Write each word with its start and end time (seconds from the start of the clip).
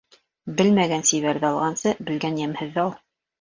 Белмәгән 0.61 1.05
сибәрҙе 1.09 1.45
алғансы, 1.51 1.93
белгән 2.09 2.41
йәмһеҙҙе 2.43 2.83
ал. 2.87 2.91